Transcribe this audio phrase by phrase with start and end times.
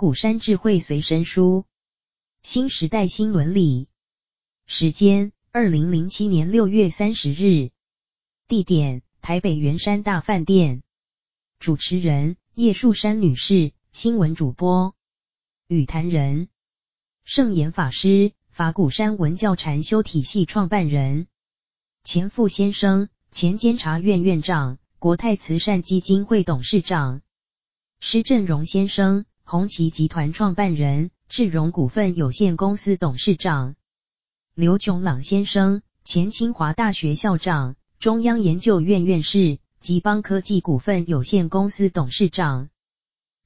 [0.00, 1.66] 古山智慧随身书，
[2.42, 3.86] 新时代新伦理。
[4.64, 7.68] 时间：二零零七年六月三十日。
[8.48, 10.82] 地点：台北圆山大饭店。
[11.58, 14.96] 主持人：叶树山女士，新闻主播。
[15.66, 16.48] 与谈人：
[17.22, 21.26] 圣严法师，法鼓山文教禅修体系创办人。
[22.04, 27.20] 钱富先生，前监察院院长，国泰慈善基金会董事长。
[28.00, 29.26] 施振荣先生。
[29.50, 33.74] 红旗集团创办人、智荣股份有限公司董事长
[34.54, 42.68] 刘炯朗先生，前清华大学校长、中央研究院院士，集邦科技股份有限公司董事长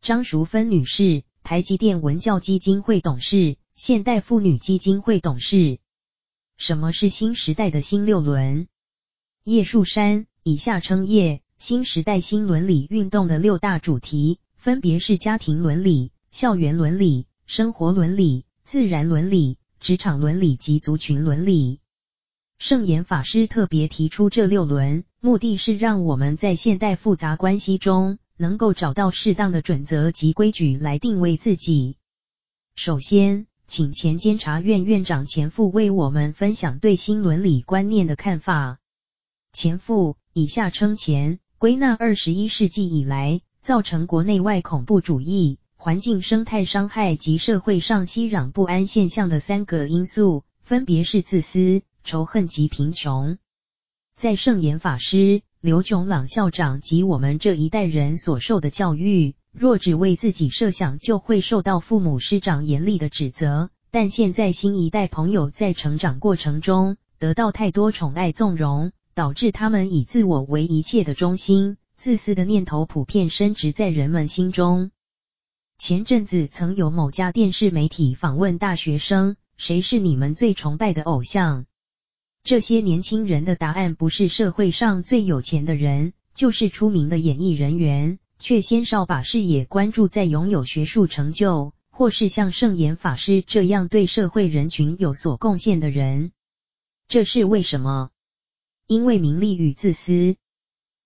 [0.02, 5.78] 张淑芬女士，台积电文教基金会董事、现代妇女基金会董事。
[6.58, 8.68] 什么是新时代的新六伦？
[9.42, 14.38] 叶树山，以下称叶新时代新伦理运动的六大主题。
[14.64, 21.80] 分别是家庭伦理、校园伦理、生活伦理、自然伦理、职场伦理及族群伦理。
[22.58, 31.98] 圣严法师特别提出这六伦，目的是让我们在现代复杂关系中，能够找到适当的准则及规矩来定位自己。
[32.74, 38.78] 首先，请前监察院院长钱复为我们分享对新伦理观念的看法。
[39.52, 43.42] 钱复，以下称钱，归纳二十一世纪以来。
[43.64, 53.38] 造成国内外恐怖主义、环境生态伤害及社会上熙攘不安现象的三个因素，分别是自私、仇恨及贫穷。
[54.16, 63.70] 在圣严法师、刘炯朗校长及我们这一代人所受的教育，若只为自己设想，就会受到父母师长严厉的指责。
[63.90, 71.78] 但现在新一代朋友在成长过程中得到太多宠爱纵容，导致他们以自我为一切的中心。
[72.04, 74.90] 自私的念头普遍深植在人们心中。
[75.78, 81.64] 前阵子曾有某家电视媒体访问大学生：“谁是你们最崇拜的偶像？”
[82.44, 96.32] 这些年轻人的答案不是社会上最有钱的人，就是出名的演艺人员，却鲜少把视野关注在拥有学术成就，或是像圣严法师这样对社会人群有所贡献的人。
[97.08, 98.10] 这是为什么？
[98.86, 100.36] 因为名利与自私。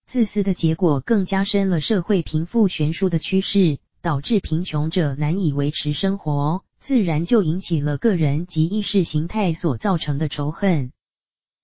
[0.09, 10.93] 自私的结果更加深了社会贫富悬殊的趋势，导致贫穷者难以维持生活，自然就引起了个人及意识形态所造成的仇恨。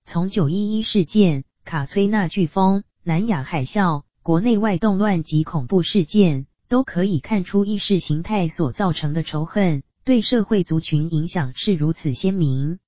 [0.04, 12.78] 从九一一事件、卡崔娜飓风、南亚海啸、国内外动乱及恐怖事件，都可以看出意识形态所造成的仇恨对社会族群影响是如此鲜明。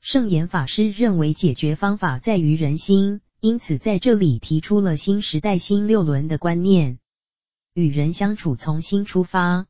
[0.00, 3.20] 圣严法师认为解决方法在于人心。
[3.42, 6.98] 因此，在这里提出了新时代新六伦的观念，
[7.72, 9.66] 与人相处从心出发。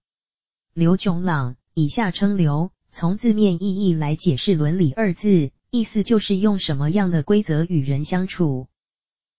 [0.74, 8.66] 刘炯朗，以下称刘，从字面意义来解释“伦理”二字，意思就是用什么样的规则与人相处。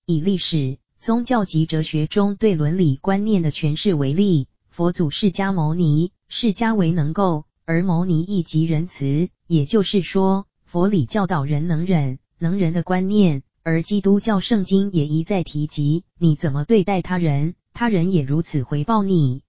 [0.05, 13.43] 以历史、宗教及哲学中对伦理观念的诠释为例，佛祖释迦牟尼，释迦为能够，而牟尼亦即仁慈，也就是说，佛理教导人能忍、能仁的观念。
[13.63, 19.43] 而基督教圣经也一再提及，你怎么对待他人，他人也如此回报你。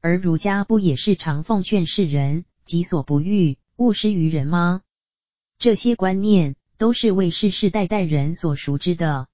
[0.00, 4.82] 而儒家不也是常奉劝世人，己所不欲，勿施于人吗？
[5.58, 9.28] 这些观念都是为世世代代人所熟知的。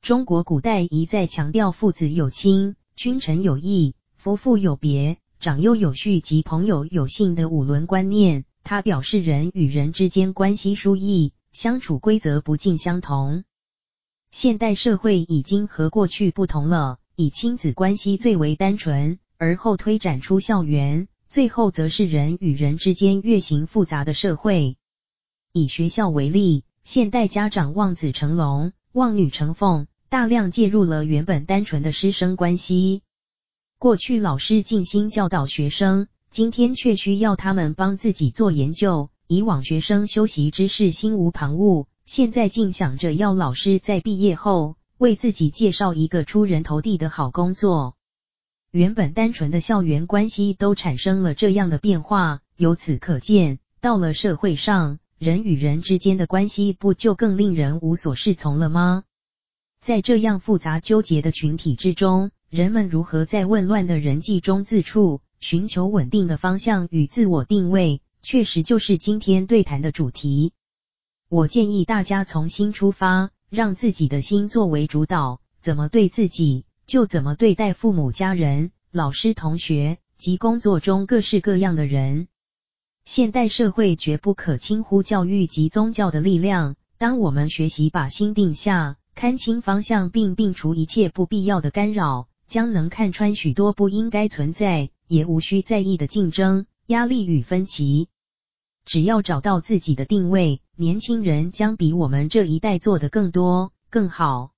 [0.00, 11.32] 中国古代一再强调父子有亲、君臣有义、夫妇有别、长幼有序及朋友有信的五伦观念，它表示人与人之间关系疏易。
[11.54, 13.44] 相处规则不尽相同。
[14.32, 24.76] 现代社会已经和过去不同了，以亲子关系最为单纯，而后推展出校园，最后则是人与人之间越行复杂的社会。
[25.52, 33.02] 以学校为例，现代家长望子成龙、望女成凤，大量介入了原本单纯的师生关系。
[33.78, 39.10] 过去老师尽心教导学生，今天却需要他们帮自己做研究。
[39.34, 47.96] 以往学生修习知识心无旁骛，现在竟想着要老师在毕业后为自己介绍一个出人头地的好工作。
[48.70, 59.02] 原本单纯的校园关系都产生了这样的变化，由此可见，到了社会上，人与人之间的关系不就更令人无所适从了吗？
[59.80, 68.00] 在这样复杂纠结的群体之中，人们如何在混乱的人际中自处，寻求稳定的方向与自我定位？
[68.24, 70.52] 确实就是今天对谈的主题。
[71.28, 82.26] 我建议大家从心出发，让自己的心作为主导，怎么对自己，就怎么对待父母、家人、老师、同学及工作中各式各样的人。
[83.04, 86.76] 现代社会绝不可轻忽教育及宗教的力量。
[86.96, 98.08] 当我们学习把心定下，看清方向，并摒除一切不必要的干扰，将能看穿许多不应该存在，也无需在意的竞争、压力与分歧。
[98.84, 104.52] 只要找到自己的定位，年轻人将比我们这一代做得更多、更好。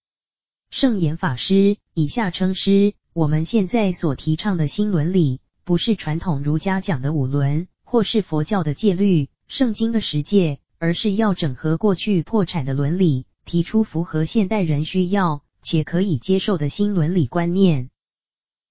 [0.71, 2.95] 圣严法师，以下称师。
[3.13, 17.89] 我们现在所提倡的新伦理，不是传统儒家讲的五伦，或是佛教的戒律、圣经的十诫，而是要整合过去破产的伦理，提出符合现代人需要且可以接受的新伦理观念。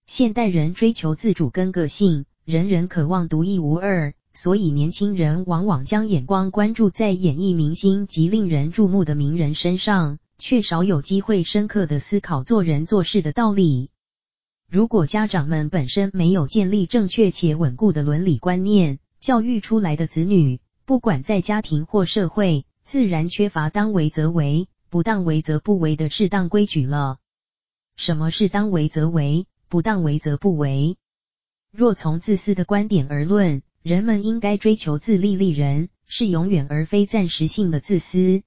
[0.06, 13.91] 现代人追求自主跟个性，人人渴望独一无二，所以年轻人往往将眼光关注在演艺明星及令人注目的名人身上，却少有机会深刻的思考做人做事的道理。
[14.69, 27.19] 如果家长们本身没有建立正确且稳固的伦理观念，教育出来的子女，不管在家庭或社会，自然缺乏当为则为，不当为则不为的适当规矩了。
[27.95, 30.97] 什么是当为则为，不当为则不为？
[31.71, 38.41] 若从自私的观点而论，人们应该追求自利利人，是永远而非暂时性的自私。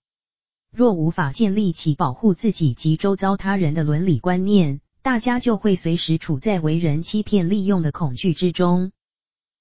[0.74, 8.90] 若无法建立起保护自己及周遭他人的伦理观念，大家就会随时处在为人欺骗利用的恐惧之中。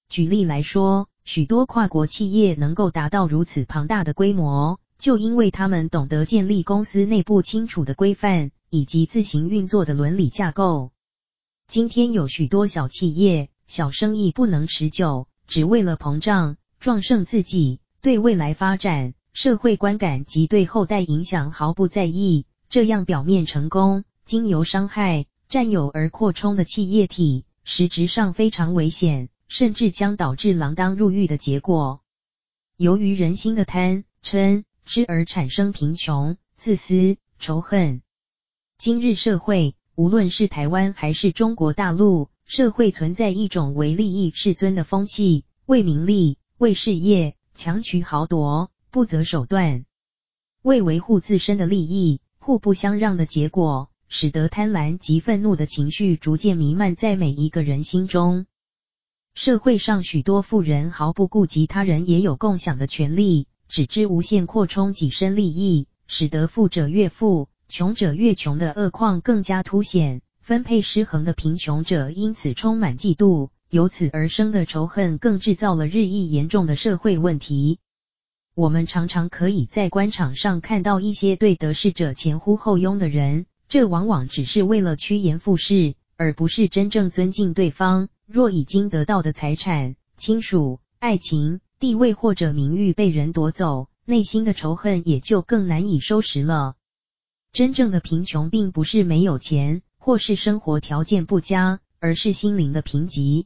[0.08, 10.90] 举例来说，许多跨国企业能够达到如此庞大的规模，就因为他们懂得建立公司内部清楚的规范以及自行运作的伦理架构。
[11.68, 32.02] 今天有许多小企业、小生意不能持久，只为了膨胀、壮盛自己，对未来发展、社会观感及对后代影响毫不在意，这样表面成功，经由伤害、占有而扩充的企业体，实质上非常危险，甚至将导致锒铛入狱的结果。
[32.76, 38.02] 由于人心的贪、嗔、痴而产生贫穷、自私、仇恨。
[38.76, 49.84] 今日社会，无论是台湾还是中国大陆，社会存在一种唯利益至尊的风气，为名利、为事业，强取豪夺，不择手段，
[50.62, 53.90] 为维护自身的利益，互不相让的结果。
[54.08, 58.46] 使得贪婪及愤怒的情绪逐渐弥漫在每一个人心中。
[59.34, 70.22] 社会上许多富人毫不顾及他人也有共享的权利，只知无限扩充己身利益，使得富者越富、穷者越穷的恶况更加凸显。
[70.48, 77.80] 分配失衡的贫穷者因此充满嫉妒，由此而生的仇恨更制造了日益严重的社会问题。
[78.54, 83.44] 我们常常可以在官场上看到一些对得势者前呼后拥的人。
[83.68, 88.08] 这往往只是为了趋炎附势，而不是真正尊敬对方。
[88.24, 96.74] 若已经得到的财产、亲属、爱情、地位或者名誉被人夺走，内心的仇恨也就更难以收拾了。
[97.52, 103.44] 真正的贫穷并不是没有钱，或是生活条件不佳，而是心灵的贫瘠。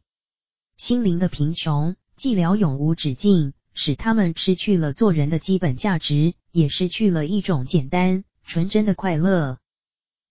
[0.76, 9.58] 心灵的贫穷，寂寥永无止境，使他们失去了做人的基本价值，也失去了一种简单纯真的快乐。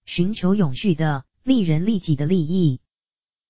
[0.05, 2.79] 寻求永续的利人利己的利益。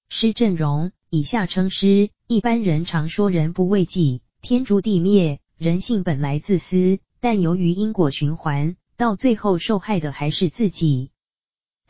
[0.10, 2.10] 施正荣，以下称师。
[2.28, 5.40] 一般人常说人不为己，天诛地灭。
[5.58, 11.12] 人性本来自私，但由于因果循环，到最后受害的还是自己。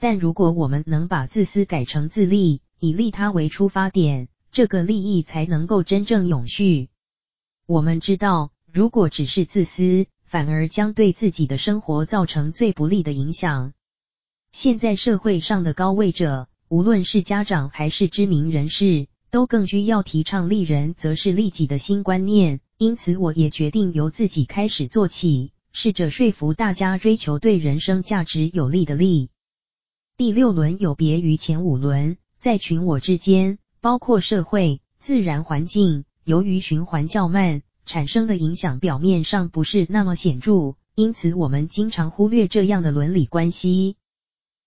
[0.02, 6.90] 但如果我们能把自私改成自利，以利他为出发点，这个利益才能够真正永续。
[7.68, 13.74] 我们知道，如果只是自私，反而将对自己的生活造成最不利的影响。
[14.52, 22.60] 现在社会上的高位者，无论是家长还是知名人士，都更需要提倡利人则是利己的新观念。
[22.80, 29.30] 因此，我也决定由自己开始做起，试着说服大家追求对人生价值有利的利。
[30.22, 43.96] 第六轮有别于前五轮，在群我之间，包括社会、自然环境，由于循环较慢，产生的影响表面上不是那么显著，因此我们经常忽略这样的伦理关系。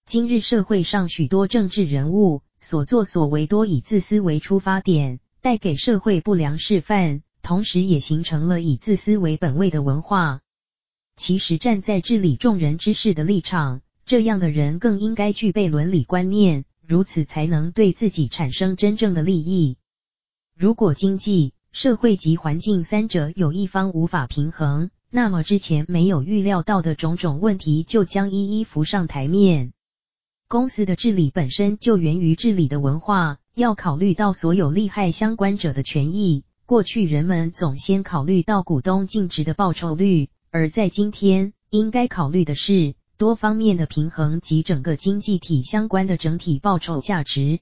[0.04, 10.40] 今日社会上许多政治人物所作所为多以自私为出发点，带给社会不良示范，同时也形成了以自私为本位的文化。
[11.14, 19.76] 其实站在治理众人之事的立场，这样的人更应该具备伦理观念，如此才能对自己产生真正的利益。
[20.54, 29.72] 如果经济、社会及环境三者有一方无法平衡，那么之前没有预料到的种种问题就将一一浮上台面。
[30.48, 36.44] 公司的治理本身就源于治理的文化，要考虑到所有利害相关者的权益。
[36.66, 47.60] 过去人们总先考虑到股东净值的报酬率，而在今天，应该考虑的是多方面的平衡及整个经济体相关的整体报酬价值。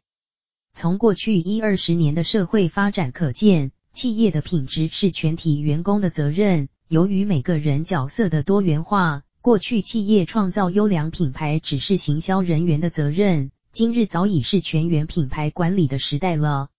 [0.72, 6.68] 从过去一二十年的社会发展可见，企业的品质是全体员工的责任。
[6.88, 16.70] 由于每个人角色的多元化，过去企业创造优良品牌只是行销人员的责任，今日早已是全员品牌管理的时代了。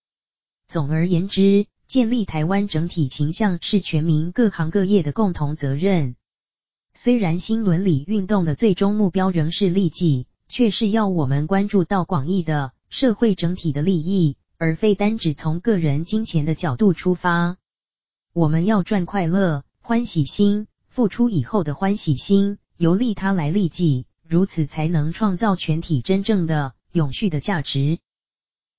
[0.68, 6.16] 总而言之，建立台湾整体形象是全民各行各业的共同责任。
[6.96, 17.58] 虽然新伦理运动的最终目标仍是利己，却是要我们关注到广义的社会整体的利益，而非单只从个人金钱的角度出发。
[18.32, 19.64] 我们要赚快乐。
[19.86, 27.98] 欢喜心，付出以后的欢喜心，由利他来利己，如此才能创造全体真正的永续的价值。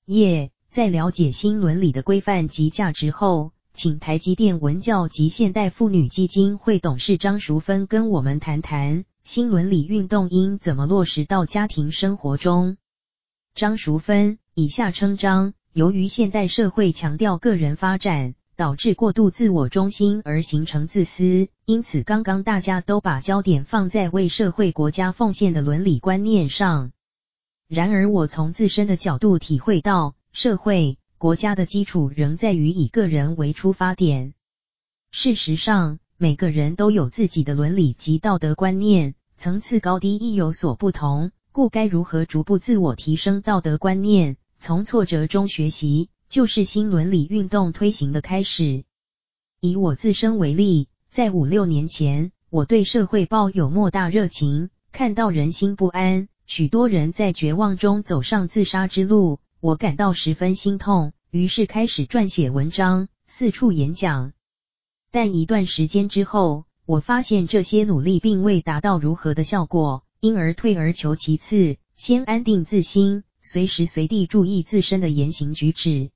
[0.06, 12.76] 业、在了解新伦理的规范及价值后，请台积电文教及现代妇女基金会董事张淑芬跟我们谈谈新伦理运动应怎么落实到家庭生活中。
[13.54, 18.35] 张淑芬，以下称张，由于现代社会强调个人发展。
[18.57, 26.93] 导致过度自我中心而形成自私，因此刚刚大家都把焦点放在为社会国家奉献的伦理观念上。
[27.66, 34.35] 然而我从自身的角度体会到，社会国家的基础仍在于以个人为出发点。
[35.11, 46.11] 事实上，每个人都有自己的伦理及道德观念，层次高低亦有所不同，故该如何逐步自我提升道德观念，从挫折中学习。
[46.28, 48.85] 就是新伦理运动推行的开始。
[49.61, 64.35] 以我自身为例，在五六年前，我对社会抱有莫大热情，看到人心不安，许多人在绝望中走上自杀之路，我感到十分心痛，于是开始撰写文章，四处演讲。
[65.11, 76.11] 但一段时间之后，我发现这些努力并未达到如何的效果，因而退而求其次，先安定自心，随时随地注意自身的言行举止。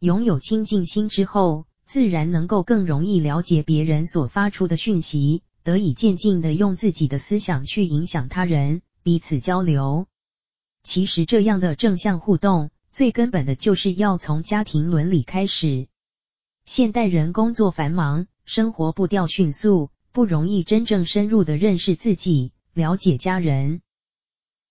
[0.00, 10.06] 拥有清净心之后，自然能够更容易了解别人所发出的讯息，得以渐进地用自己的思想去影响他人，彼此交流。
[10.86, 15.88] 其实这样的正向互动，最根本的就是要从家庭伦理开始。
[16.64, 23.80] 现代人工作繁忙，生活步调迅速，不容易真正深入的认识自己，了解家人。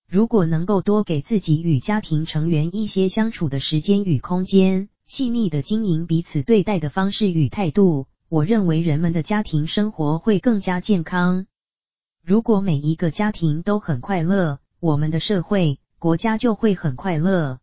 [0.10, 11.46] 如果能够多给自己与家庭成员一些相处的时间与空间，细腻的经营彼此对待的方式与态度，我认为人们的家庭生活会更加健康。
[12.24, 17.58] 如果每一个家庭都很快乐，我们的社会、国家就会很快乐。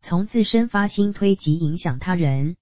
[0.00, 2.56] 从自身发心推及影响他人。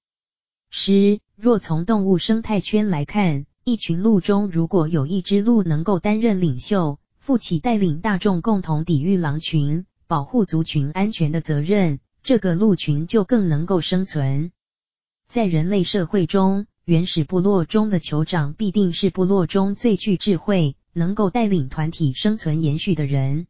[0.68, 12.00] 十，若从动物生态圈来看，一群鹿中如果有一只鹿能够担任领袖，负起带领大众共同抵御狼群、保护族群安全的责任。
[12.22, 14.52] 这个鹿群就更能够生存。
[15.26, 23.46] 在人类社会中，原始部落中的酋长必定是部落中最具智慧、能够带领团体生存延续的人。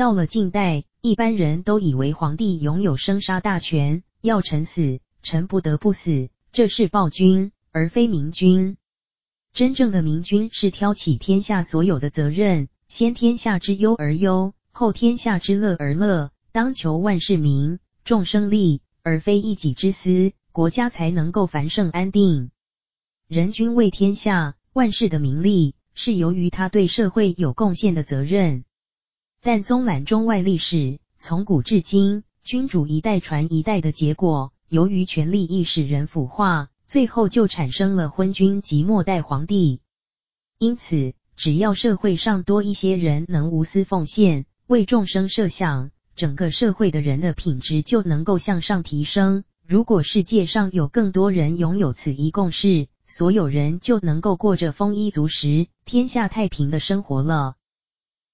[0.00, 8.78] 到了近代，一般人都以为皇帝拥有生杀大权，要臣死，臣不得不死，这是暴君，而非明君。
[9.52, 17.78] 真正的明君是挑起天下所有的责任，先天下之忧而忧，后天下之乐而乐，当求万世民。
[18.02, 22.50] 众生利，而非一己之私，国家才能够繁盛安定。
[23.28, 28.64] 人君为天下，万世的名利，是由于他对社会有贡献的责任。
[29.42, 39.80] 但综览中外历史，从古至今，君主一代传一代的结果，由于权力易使人腐化，最后就产生了昏君及末代皇帝。
[40.58, 45.90] 因此，只要社会上多一些人能无私奉献，为众生设想。
[46.16, 49.44] 整个社会的人的品质就能够向上提升。
[49.66, 57.54] 如果世界上有更多人拥有此一共识，所有人就能够过着丰衣足食、天下太平的生活了。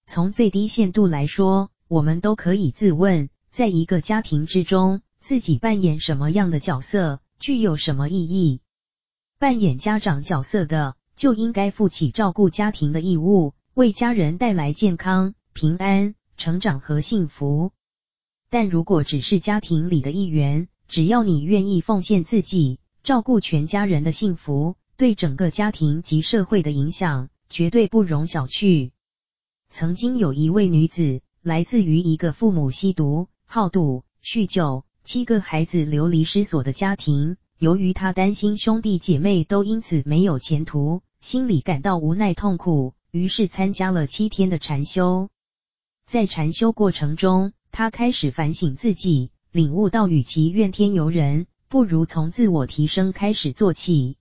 [0.06, 8.60] 从最低限度来说，我们都可以自问，在一个家庭之中，自己扮演什么样的角色，具有什么意义？
[9.38, 17.72] 扮演家长角色的，就应该负起照顾家庭的义务，为家人带来健康、平安、成长和幸福。
[18.48, 28.92] 但如果只是家庭里的一员，只要你愿意奉献自己，照顾全家人的幸福，对整个家庭及社会的影响，绝对不容小觑。
[29.68, 37.36] 曾经有一位女子，来自于一个父母吸毒、好赌、酗酒、七个孩子流离失所的家庭。
[37.58, 45.28] 由于她担心兄弟姐妹都因此没有前途，心里感到无奈痛苦，于是参加了七天的禅修。
[46.06, 54.16] 在禅修过程中，他开始反省自己，领悟到与其怨天尤人，不如从自我提升开始做起。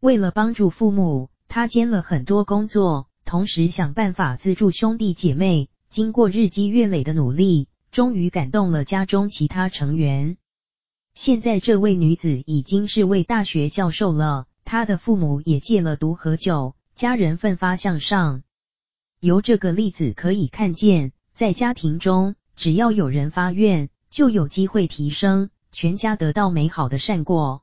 [0.00, 5.68] 为了帮助父母，他兼了很多工作，同时想办法资助兄弟姐妹。
[5.88, 10.38] 经过日积月累的努力，终于感动了家中其他成员。
[11.12, 18.42] 现在这位女子已经是位大学教授了，她的父母也戒了毒和酒，家人奋发向上。
[19.20, 27.62] 由这个例子可以看见，在家庭中，只要有人发愿，就有机会提升，全家得到美好的善果。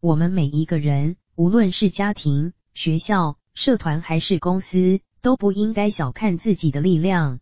[0.00, 7.38] 我们每一个人，无论是家庭、学校、社团还是公司，都不应该小看自己的力量，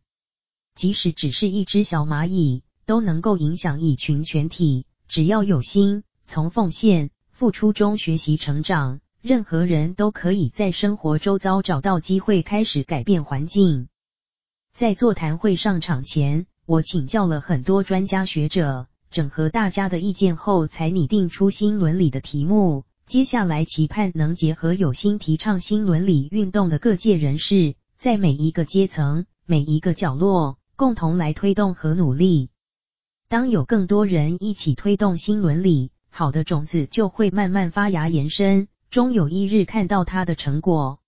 [0.74, 4.86] 即使只是一只小蚂蚁，都能够影响一群全体。
[5.08, 13.88] 只要有心，从奉献、付出中学习成长，任何人都可以在生活周遭找到机会，开始改变环境。
[14.74, 22.84] 在座谈会上场前，我请教了很多专家学者，整合大家的意见后，才拟定出新伦理的题目。
[23.12, 32.48] 接下来期盼能结合有心提倡新伦理运动的各界人士，在每一个阶层、每一个角落，共同来推动和努力。
[33.28, 40.98] 当有更多人一起推动新伦理，好的种子就会慢慢发芽延伸，终有一日看到它的成果。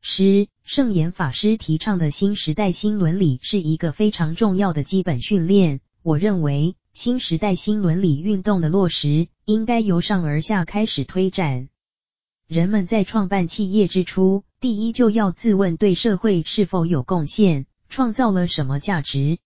[0.00, 5.78] 十圣严法师提倡的新时代新伦理是一个非常重要的基本训练。
[6.02, 11.70] 我认为，新时代新伦理运动的落实，应该由上而下开始推展。
[12.46, 19.38] 人们在创办企业之初，第一就要自问对社会是否有贡献，创造了什么价值。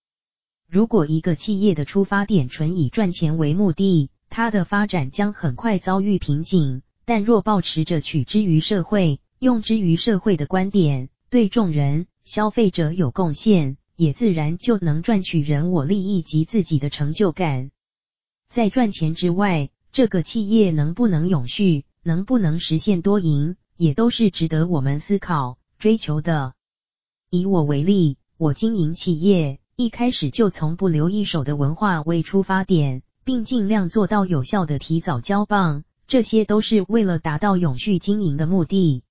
[0.69, 6.83] 如果一个企业的出发点纯以赚钱为目的，它的发展将很快遭遇瓶颈。
[7.05, 17.71] 但若保持着取之于社会、用之于社会的观点，对众人、消费者有贡献，也自然就能赚取人我利益及自己的成就感。
[18.49, 26.55] 在赚钱之外，这个企业能不能永续，能不能实现多赢，也都是值得我们思考、追求的。
[27.29, 29.61] 以我为例，我经营企业。
[29.77, 39.03] 一开始就从不留一手的文化为出发点，并尽量做到有效的提早交棒，这些都是为了达到永续经营的目的。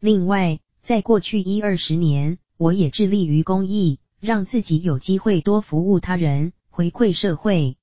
[0.00, 7.76] 另外，在过去一二十年，我也致力于公益，让自己有机会多服务他人，回馈社会。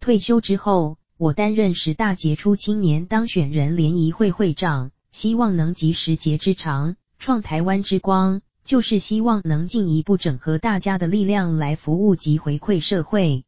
[0.00, 8.42] 退休之后，我担任十大杰出青年当选人联谊会会长，希望能集时节之长，创台湾之光。
[8.64, 13.44] 就是希望能进一步整合大家的力量来服务及回馈社会。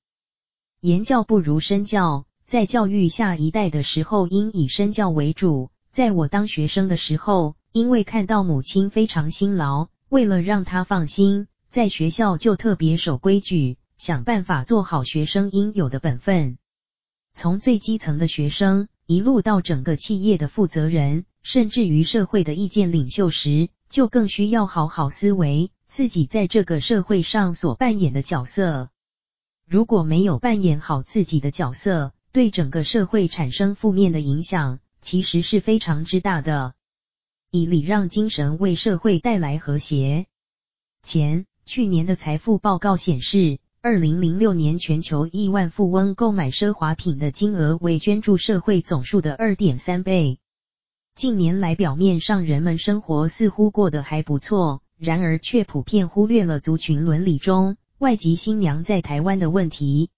[0.81, 5.71] 言教不如身教，在教育下一代的时候，应以身教为主。
[5.91, 16.59] 在我当学生的时候，因为看到母亲非常辛劳，为了让她放心，在学校就特别守规矩，想办法做好学生应有的本分。
[17.41, 28.91] 从最基层的学生，一路到整个企业的负责人，甚至于社会的意见领袖时，就更需要好好思维自己在这个社会上所扮演的角色。
[29.69, 36.75] 如果没有扮演好自己的角色，对整个社会产生负面的影响，其实是非常之大的。
[37.53, 40.27] 以礼让精神为社会带来和谐。
[41.05, 50.41] 前去年的财富报告显示，二零零六年全球亿万富翁购买奢华品的金额为捐助社会总数的二点三倍。
[51.15, 60.11] 近年来，表面上人们生活似乎过得还不错，然而却普遍忽略了族群伦理中外籍新娘在台湾的问题。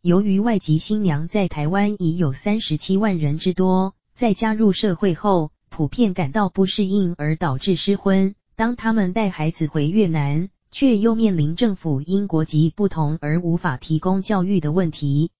[0.00, 8.36] 由于外籍新娘在台湾已有三十七万人之多，在加入社会后，普遍感到不适应而导致失婚。
[8.54, 15.30] 当他们带孩子回越南，却又面临政府因国籍不同而无法提供教育的问题。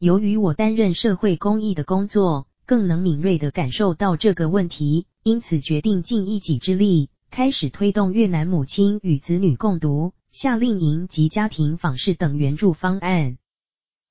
[0.00, 13.38] 由于我担任社会公益的工作，更能敏锐地感受到这个问题，因此决定尽一己之力，开始推动越南母亲与子女共读、夏令营及家庭访视等援助方案。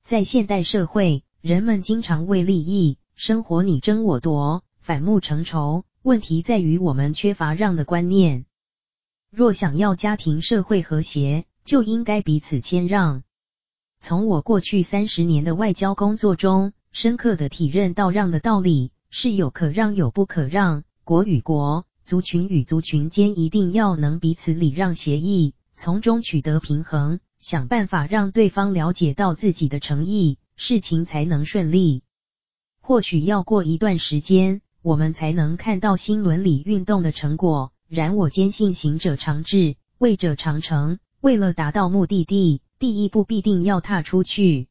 [0.05, 5.83] 在现代社会，人们经常为利益、生活你争我夺、反目成仇。
[6.01, 8.45] 问题在于我们缺乏让的观念。
[9.35, 13.23] 若想要家庭社会和谐，就应该彼此谦让。
[13.99, 32.03] 从我过去三十年的外交工作中，深刻的体认到让的道理，是有可让有不可让，国与国、族群与族群间一定要能彼此礼让协议，从中取得平衡，想办法让对方了解到自己的诚意，事情才能顺利。
[32.79, 37.73] 或许要过一段时间，我们才能看到新伦理运动的成果。
[37.95, 40.99] 然我坚信行者常志，为者常成。
[41.21, 44.67] 为了达到目的地，第一步必定要踏出去。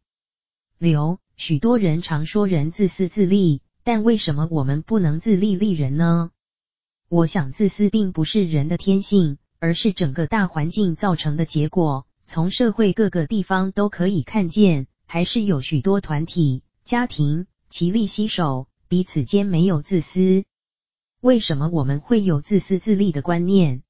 [0.78, 6.30] 刘，许多人常说人自私自利，但为什么我们不能自利利人呢？
[7.08, 12.06] 我想自私并不是人的天性，而是整个大环境造成的结果。
[12.26, 20.44] 从社会各个地方都可以看见，还是有许多团体、家庭其利携手，彼此间没有自私。
[21.24, 23.80] 为什么我们会有自私自利的观念？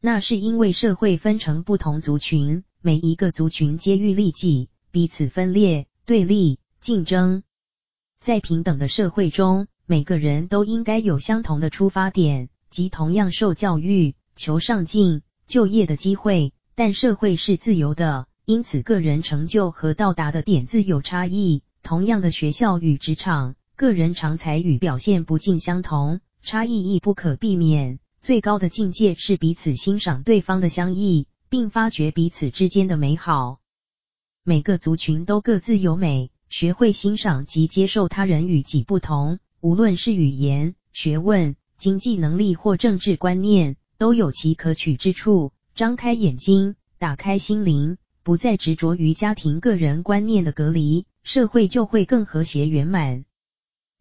[0.00, 7.44] 那是因为社会分成不同族群，每一个族群皆欲利己，彼此分裂、对立、竞争。
[8.18, 16.52] 在平等的社会中，每个人都应该有相同的出发点，及同样受教育、求上进、就业的机会。
[16.74, 21.62] 但社会是自由的，因此个人成就和到达的点自有差异。
[21.84, 27.98] 同样的学校与职场，个人长才与表现不尽相同，差异亦不可避免。
[28.20, 33.58] 最高的境界是彼此欣赏对方的相异，并发掘彼此之间的美好。
[34.44, 45.52] 每个族群都各自有美，学会欣赏及接受他人与己不同，无论是语言、学问、经济能力或政治观念，都有其可取之处。
[45.74, 53.24] 张开眼睛，打开心灵，不再执着于家庭个人观念的隔离，社会就会更和谐圆满。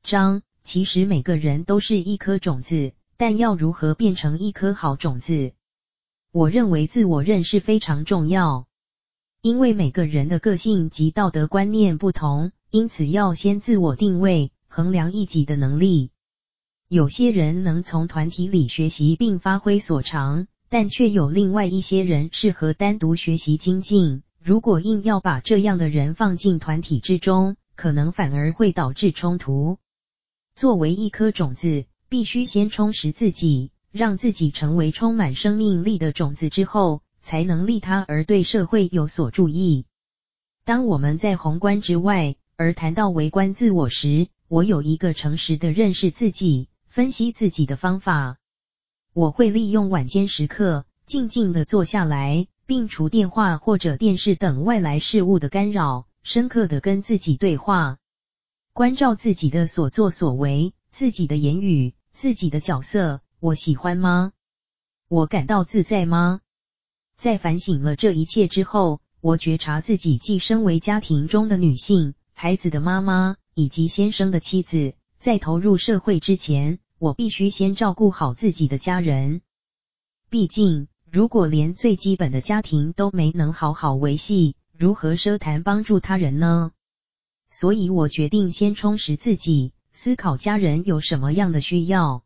[0.03, 2.91] 张，其实每个人都是一颗种子。
[3.17, 5.53] 但要如何变成一颗好种子？
[6.33, 8.67] 我认为自我认识非常重要，
[9.41, 16.11] 因为每个人的个性及道德观念不同，因此要先自我定位，衡量一己的能力。
[16.89, 24.23] 有些人能从团体里学习并发挥所长，但却有另外一些人适合单独学习精进。
[24.43, 29.77] 如果硬要把这样的人放进团体之中，可能反而会导致冲突。
[30.55, 31.85] 作为一颗种子。
[32.07, 39.85] 必须先充实自己，让自己成为充满生命力的种子之后，才能利他而对社会有所注意。
[40.63, 48.37] 当我们在宏观之外，而谈到微观自我时，我有一个诚实的认识自己、分析自己的方法。
[49.13, 57.97] 我会利用晚间时刻，静静地坐下来，并除电话或者电视等外来事物的干扰，深刻地跟自己对话，
[58.75, 60.73] 关照自己的所作所为。
[60.91, 64.33] 自己的言语，自己的角色，我喜欢吗？
[65.07, 66.41] 我感到自在吗？
[67.17, 79.39] 在反省了这一切之后，我觉察自己既身为家庭中的女性、孩子的妈妈以及先生的妻子，在投入社会之前，我必须先照顾好自己的家人。
[80.29, 86.73] 毕竟，如果连最基本的家庭都没能好好维系，如何奢谈帮助他人呢？
[87.57, 89.71] 所以我决定先充实自己。
[89.93, 92.21] 思考家人有什么样的需要。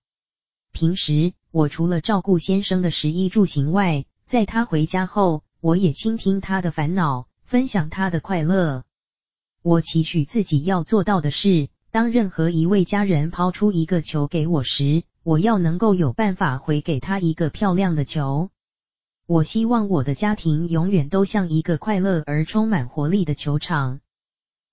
[0.72, 8.86] 平时我除了照顾先生的食衣住行外，在他回家后，我也倾听他的烦恼，分享他的快乐。
[9.62, 18.50] 我期许自己要做到的是，当任何一位家人抛出一个球给我时，我要能够有办法回给他一个漂亮的球。
[19.28, 24.00] 我希望我的家庭永远都像一个快乐而充满活力的球场。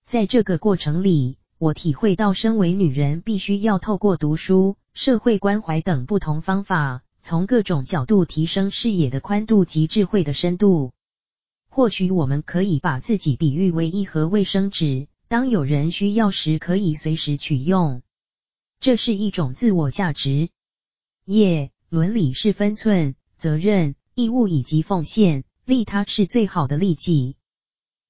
[0.06, 10.92] 在这个过程里，我体会到，身为女人，必须要透过读书、社会关怀等不同方法，从各种角度提升视野的宽度及智慧的深度。
[11.68, 18.00] 或许我们可以把自己比喻为一盒卫生纸，当有人需要时，可以随时取用。
[18.78, 20.50] 这是一种自我价值。
[21.24, 27.34] 业，伦理是分寸、责任、义务以及奉献，利他是最好的利己。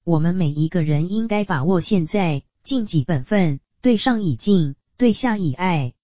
[0.07, 2.45] 我们每一个人应该把握现在。
[2.63, 5.95] 尽己本分，对上以敬，对下以爱。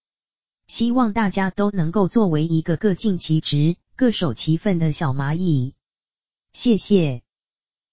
[0.67, 5.75] 希望大家都能够作为一个各尽其职、各守其分的小蚂蚁。
[6.53, 7.23] 谢谢。